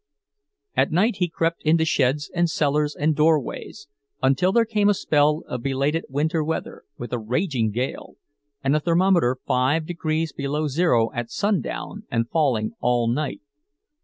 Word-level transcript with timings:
At 0.75 0.89
night 0.91 1.17
he 1.17 1.29
crept 1.29 1.61
into 1.61 1.85
sheds 1.85 2.31
and 2.33 2.49
cellars 2.49 2.95
and 2.95 3.15
doorways—until 3.15 4.51
there 4.51 4.65
came 4.65 4.89
a 4.89 4.95
spell 4.95 5.43
of 5.47 5.61
belated 5.61 6.05
winter 6.09 6.43
weather, 6.43 6.85
with 6.97 7.13
a 7.13 7.19
raging 7.19 7.69
gale, 7.69 8.15
and 8.63 8.73
the 8.73 8.79
thermometer 8.79 9.37
five 9.45 9.85
degrees 9.85 10.33
below 10.33 10.67
zero 10.67 11.11
at 11.13 11.29
sundown 11.29 12.07
and 12.09 12.31
falling 12.31 12.71
all 12.81 13.07
night. 13.07 13.41